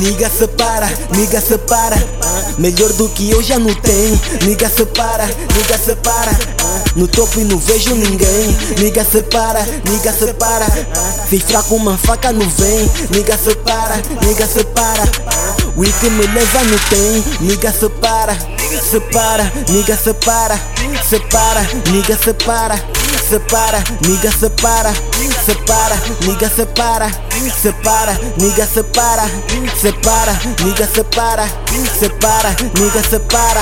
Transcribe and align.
Niga 0.00 0.30
separa, 0.30 0.86
niga 1.14 1.40
separa. 1.40 1.96
Melhor 2.58 2.92
do 2.94 3.08
que 3.10 3.30
eu 3.30 3.42
já 3.42 3.58
não 3.58 3.74
tenho. 3.74 4.20
Niga 4.44 4.68
separa, 4.68 5.24
niga 5.26 5.78
separa. 5.78 6.32
No 6.96 7.06
topo 7.06 7.40
e 7.40 7.44
não 7.44 7.58
vejo 7.58 7.94
ninguém. 7.94 8.56
Niga 8.78 9.04
separa, 9.04 9.60
niga 9.84 10.12
separa. 10.12 10.66
Fiz 11.28 11.42
fraco 11.42 11.74
uma 11.74 11.96
faca 11.96 12.32
não 12.32 12.48
vem. 12.48 12.90
Niga 13.10 13.38
separa, 13.38 13.96
niga 14.26 14.46
separa. 14.46 15.02
O 15.76 15.82
que 15.82 16.10
me 16.10 16.26
leva 16.26 16.64
não 16.64 16.78
tem. 16.90 17.24
Niga 17.40 17.72
separa. 17.72 18.59
Separa, 18.78 19.50
niga 19.68 19.96
separa 19.96 20.58
Separa, 21.08 21.62
niga 21.92 22.16
separa 22.16 22.78
Separa, 23.30 23.78
niga 24.08 24.28
separa 24.32 24.92
Separa, 25.46 25.96
niga 26.22 26.50
separa 26.50 27.08
Separa, 27.62 28.18
niga 28.36 28.66
separa 28.66 29.30
Separa, 29.80 30.40
niga 30.64 30.88
separa 30.88 31.48
Separa, 32.00 32.56
niga 32.74 33.02
separa 33.08 33.60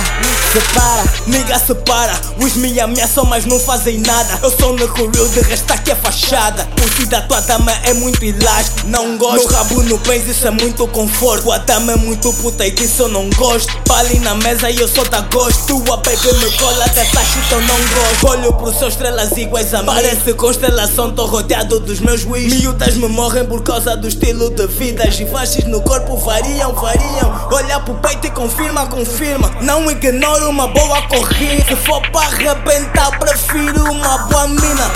Separa 0.54 1.18
Niga 1.28 1.58
separa, 1.58 2.18
os 2.40 2.54
me 2.54 2.80
ameaçam 2.80 3.22
mas 3.26 3.44
não 3.44 3.60
fazem 3.60 3.98
nada. 3.98 4.38
Eu 4.42 4.50
sou 4.50 4.72
no 4.72 4.86
real, 4.86 5.28
de 5.28 5.40
resto 5.40 5.70
aqui 5.70 5.90
é 5.90 5.94
fachada. 5.94 6.66
O 6.82 6.90
que 6.96 7.04
da 7.04 7.20
tua 7.20 7.40
dama 7.42 7.70
é 7.84 7.92
muito 7.92 8.24
elástico. 8.24 8.86
Não 8.86 9.18
gosto, 9.18 9.46
no 9.46 9.54
rabo 9.54 9.82
no 9.82 9.98
pés 9.98 10.26
isso 10.26 10.46
é 10.46 10.50
muito 10.50 10.86
conforto. 10.88 11.42
Tua 11.42 11.58
dama 11.58 11.92
é 11.92 11.96
muito 11.96 12.32
puta 12.32 12.66
e 12.66 12.70
disso 12.70 13.02
eu 13.02 13.08
não 13.08 13.28
gosto. 13.30 13.70
Pali 13.82 14.18
na 14.20 14.34
mesa 14.36 14.70
e 14.70 14.78
eu 14.78 14.88
só 14.88 15.04
dá 15.04 15.20
gosto. 15.20 15.66
Tua 15.66 15.98
baby 15.98 16.32
me 16.38 16.50
cola 16.56 16.86
até 16.86 17.04
que 17.04 17.52
eu 17.52 17.60
não 17.60 17.76
gosto. 17.76 18.28
Olho 18.28 18.52
pro 18.54 18.72
céu 18.72 18.88
estrelas 18.88 19.36
a 19.58 19.82
Parece 19.82 20.34
constelação, 20.34 21.10
tô 21.10 21.26
rodeado 21.26 21.80
dos 21.80 21.98
meus 21.98 22.20
juízes 22.20 22.60
Miúdas 22.60 22.94
me 22.94 23.08
morrem 23.08 23.44
por 23.44 23.60
causa 23.64 23.96
do 23.96 24.06
estilo 24.06 24.50
de 24.50 24.68
vida 24.68 25.02
As 25.02 25.18
faixas 25.28 25.64
no 25.64 25.80
corpo 25.80 26.16
variam, 26.16 26.72
variam. 26.74 27.48
Olha 27.50 27.80
pro 27.80 27.94
peito 27.94 28.28
e 28.28 28.30
confirma, 28.30 28.86
confirma. 28.86 29.50
Não 29.60 29.90
ignoro 29.90 30.48
uma 30.48 30.68
boa 30.68 31.02
corrida. 31.08 31.64
Se 31.66 31.74
for 31.74 32.00
pra 32.12 32.20
arrebentar, 32.20 33.18
prefiro 33.18 33.90
uma 33.90 34.18
boa 34.28 34.46
mina. 34.46 34.90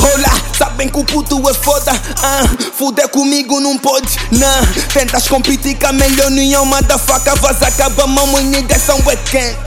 Olá, 0.00 0.40
sabem 0.56 0.88
que 0.88 0.98
o 0.98 1.04
puto 1.04 1.50
é 1.50 1.54
foda? 1.54 1.90
Ah, 2.22 2.44
Fuder 2.74 3.08
comigo 3.08 3.58
não 3.58 3.76
pode, 3.76 4.16
não. 4.30 4.66
Tentas 4.92 5.26
competir 5.26 5.76
com 5.76 5.88
a 5.88 5.92
melhor 5.92 6.28
união 6.28 6.64
Motherfucker, 6.64 7.36
vas 7.40 7.60
acabar 7.60 8.06
mão 8.06 8.38
e 8.38 8.44
niggas 8.44 8.82
são 8.82 8.96
weekend 9.04 9.58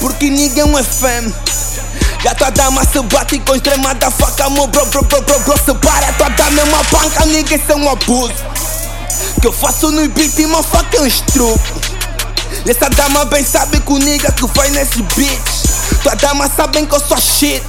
Porque 0.00 0.28
ninguém 0.28 0.76
é 0.76 0.82
fã 0.82 1.47
e 2.24 2.28
a 2.28 2.34
tua 2.34 2.50
dama 2.50 2.84
se 2.84 3.00
bate 3.02 3.38
com 3.40 3.54
extrema 3.54 3.94
da 3.94 4.10
faca, 4.10 4.50
mo 4.50 4.66
bro, 4.66 4.84
bro, 4.86 5.02
bro, 5.04 5.22
bro, 5.22 5.38
bro 5.40 5.54
a 5.54 6.12
tua 6.12 6.28
dama 6.30 6.60
é 6.60 6.64
uma 6.64 6.82
banca, 6.84 7.24
ninguém 7.26 7.62
é 7.68 7.74
um 7.74 7.88
abuso 7.88 8.34
Que 9.40 9.46
eu 9.46 9.52
faço 9.52 9.90
no 9.90 10.08
beat 10.08 10.38
e 10.38 10.46
uma 10.46 10.62
faca 10.62 10.96
é 10.96 11.00
um 11.00 11.06
estrupo 11.06 11.88
essa 12.66 12.88
dama 12.90 13.24
bem 13.26 13.44
sabe 13.44 13.78
que 13.80 13.92
o 13.92 13.98
nigga 13.98 14.32
que 14.32 14.46
vai 14.46 14.70
nesses 14.70 15.00
beats 15.14 15.62
Tua 16.02 16.14
dama 16.14 16.50
sabem 16.54 16.86
que 16.86 16.94
eu 16.94 17.00
sou 17.00 17.18
shit 17.18 17.62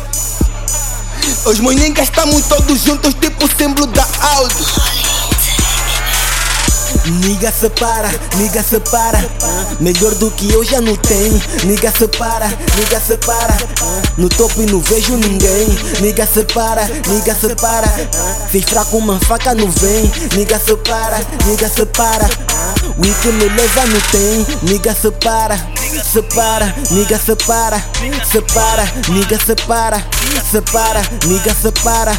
Os 1.46 1.60
meus 1.60 1.76
niggas 1.76 2.06
estamos 2.06 2.46
todos 2.48 2.82
juntos, 2.82 3.14
tipo 3.14 3.46
o 3.46 3.48
Niga 7.40 7.54
separa, 7.54 8.10
niga 8.36 8.62
separa. 8.62 9.26
Melhor 9.80 10.14
do 10.16 10.30
que 10.30 10.52
eu 10.52 10.62
já 10.62 10.82
não 10.82 10.94
tenho. 10.98 11.42
Niga 11.64 11.90
separa, 11.90 12.50
niga 12.76 13.00
separa. 13.00 13.56
No 14.18 14.28
topo 14.28 14.62
e 14.62 14.66
não 14.66 14.82
vejo 14.82 15.16
ninguém. 15.16 15.70
Niga 16.02 16.28
separa, 16.28 16.86
niga 17.08 17.34
separa. 17.34 17.88
Fiz 18.50 18.66
fraco 18.66 18.98
uma 18.98 19.18
faca 19.22 19.56
não 19.56 19.72
vem. 19.72 20.12
Niga 20.36 20.60
separa, 20.60 21.22
niga 21.46 21.70
separa. 21.70 22.30
O 22.98 23.22
que 23.22 23.28
me 23.30 23.48
leva 23.48 23.86
não 23.86 24.02
tem. 24.12 24.46
Niga 24.64 24.94
separa, 24.94 25.56
separa 26.04 26.74
Niga 26.92 27.18
separa, 27.18 27.84
separa 28.32 28.84
Niga 29.10 29.40
separa, 29.40 30.04
separa 30.52 31.02
Niga 31.26 31.54
separa, 31.54 32.14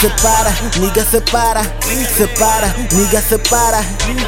separa 0.00 0.52
Niga 0.78 1.04
separa, 1.04 1.62
separa 2.16 2.74
Niga 2.92 3.22
separa 3.22 3.84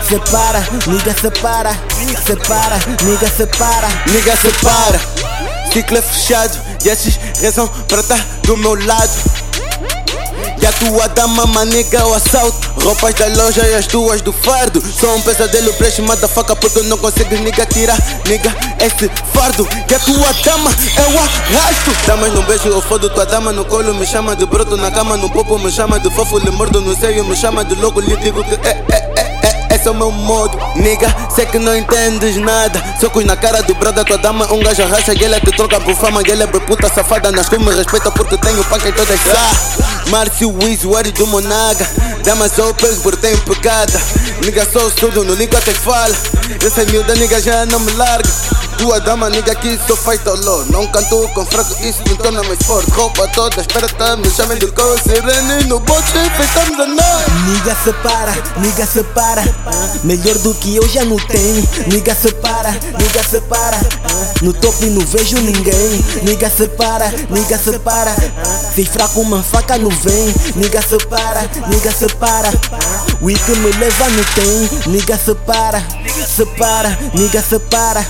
separa, 0.09 0.61
niga 0.87 1.15
separa, 1.15 1.73
separa, 2.27 2.79
niga 3.03 3.29
separa, 3.29 3.89
Niga 4.07 4.37
separa, 4.37 5.01
ciclo 5.73 5.99
é 5.99 6.03
fechado 6.03 6.59
E 6.85 6.89
esses 6.89 7.19
rezam 7.41 7.67
pra 7.89 8.03
tá 8.03 8.17
do 8.45 8.57
meu 8.57 8.75
lado 8.75 9.44
E 10.65 10.67
a 10.67 10.73
tua 10.73 11.07
dama 11.09 11.45
maniga 11.45 12.07
o 12.07 12.15
assalto. 12.15 12.73
Roupas 12.83 13.13
da 13.17 13.27
loja 13.27 13.69
e 13.69 13.75
as 13.75 13.87
tuas 13.87 14.23
do 14.23 14.33
fardo. 14.33 14.83
Sou 14.99 15.15
um 15.15 15.21
pesadelo 15.21 15.71
pra 15.75 15.89
este 15.89 16.01
motherfucker 16.01 16.57
Porque 16.57 16.81
não 16.85 16.97
consegues 16.97 17.39
niga 17.41 17.67
tirar, 17.67 17.99
niga 18.27 18.57
esse 18.81 19.11
fardo 19.35 19.69
E 19.91 19.95
a 19.95 19.99
tua 19.99 20.33
dama 20.43 20.71
é 20.71 21.03
o 21.03 21.19
arrasto. 21.19 21.91
Damas 22.07 22.33
no 22.33 22.43
beijo 22.45 22.69
eu 22.69 22.81
fodo 22.81 23.11
tua 23.11 23.27
dama 23.27 23.53
no 23.53 23.67
colo. 23.67 23.93
Me 23.93 24.07
chama 24.07 24.35
de 24.35 24.47
broto 24.47 24.75
na 24.79 24.91
cama 24.91 25.19
no 25.19 25.29
popo. 25.29 25.59
Me 25.59 25.71
chama 25.71 26.01
de 26.01 26.09
fofo, 26.09 26.39
lhe 26.39 26.51
mordo 26.51 26.81
no 26.81 26.97
seio. 26.99 27.25
Me 27.27 27.37
chama 27.37 27.63
de 27.63 27.75
louco, 27.75 28.01
lhe 28.01 28.17
digo 28.17 28.43
que 28.43 28.55
é, 28.67 28.85
é, 28.89 29.21
é 29.21 29.24
esse 29.85 29.89
é 29.89 29.91
o 29.91 29.95
meu 29.95 30.11
modo 30.11 30.59
Nigga, 30.77 31.15
sei 31.35 31.45
que 31.45 31.59
não 31.59 31.77
entendes 31.77 32.37
nada. 32.37 32.83
Socos 32.99 33.25
na 33.25 33.37
cara 33.37 33.63
do 33.63 33.75
brother, 33.75 34.03
tua 34.05 34.17
dama 34.17 34.51
um 34.51 34.63
gajo 34.63 34.83
racha 34.87 35.13
E 35.13 35.23
ele 35.23 35.39
te 35.41 35.53
troca 35.53 35.79
por 35.79 35.95
fama 35.95 36.23
e 36.27 36.31
ele 36.31 36.43
é 36.43 36.47
puta 36.47 36.89
safada. 36.89 37.31
Nas 37.31 37.49
que 37.49 37.59
me 37.59 37.71
respeita 37.75 38.11
porque 38.11 38.39
tenho 38.39 38.65
paca 38.65 38.89
em 38.89 38.93
todas 38.93 39.15
as 39.15 40.09
Márcio 40.11 40.55
Wiz, 40.63 40.85
o 40.85 41.13
do 41.13 41.27
Monaga. 41.27 41.87
Dama 42.25 42.49
sou 42.49 42.73
por 42.75 43.17
tenho 43.17 43.39
pegada. 43.43 44.01
Nigga, 44.43 44.67
sou 44.71 44.91
surdo, 44.91 45.23
no 45.23 45.35
língua 45.35 45.59
até 45.59 45.73
fala. 45.73 46.15
Essa 46.65 46.85
miúda, 46.87 47.15
nigga, 47.15 47.41
já 47.41 47.67
não 47.67 47.81
me 47.81 47.93
larga 47.93 48.54
tua 48.77 49.01
dama, 49.01 49.31
nigga, 49.31 49.53
aqui 49.53 49.79
só 49.87 49.97
faz 49.97 50.21
dolor 50.21 50.67
Não 50.71 50.87
canto 50.87 51.29
com 51.35 51.45
fraco, 51.47 51.75
isso 51.83 52.03
me 52.09 52.17
torna 52.17 52.43
mais 52.43 52.59
forte 52.63 52.91
Roupa 52.91 53.27
toda 53.29 53.61
esperta, 53.61 54.17
me 54.17 54.31
chamem 54.31 54.59
de 54.59 54.67
cor 54.69 54.99
Sirene 55.01 55.65
no 55.65 55.81
bote, 55.81 56.13
feitamos 56.37 56.79
a 56.81 56.87
nós 56.87 57.25
Nigga 57.49 57.77
separa, 57.83 58.33
nigga 58.59 58.87
separa 58.87 59.43
Melhor 60.03 60.37
do 60.39 60.55
que 60.55 60.77
eu 60.77 60.87
já 60.89 61.05
não 61.05 61.17
tenho. 61.17 61.67
Nigga 61.87 62.15
separa, 62.15 62.71
nigga 62.71 63.23
separa 63.23 63.81
No 64.43 64.53
topo 64.53 64.85
e 64.85 64.91
não 64.91 65.05
vejo 65.07 65.37
ninguém. 65.39 66.05
Nigga 66.23 66.51
separa, 66.51 67.13
nigga 67.31 67.59
separa 67.59 68.15
Fiz 68.75 68.89
fraco 68.89 69.21
uma 69.21 69.43
faca 69.43 69.79
não 69.79 69.91
vem. 69.91 70.35
Nigga 70.57 70.83
separa, 70.83 71.49
nigga 71.69 71.93
separa 71.93 72.51
O 73.21 73.27
que 73.27 73.53
me 73.57 73.73
leva 73.73 74.09
não 74.11 74.25
tem. 74.35 74.93
Nigga 74.93 75.19
separa, 75.19 75.83
separa, 76.27 76.99
nigga 77.15 77.43
separa 77.43 77.65
separa, 77.75 78.07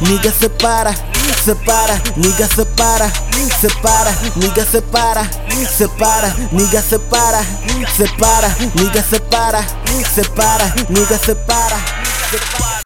niga 0.00 0.30
separa, 0.30 0.94
separa, 1.44 2.00
niga 2.16 2.46
separa, 2.48 3.10
separa, 3.60 4.12
niga 4.36 4.64
separa, 4.64 5.24
separa, 5.76 6.34
niga 6.52 6.82
separa, 6.82 7.42
separa, 7.96 8.48
niga 8.74 9.02
separa, 9.02 9.64
separa, 10.14 10.74
niga 10.88 11.18
separa, 11.18 11.78
separa. 12.30 12.83